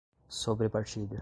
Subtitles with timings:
[0.29, 1.19] sobrepartilha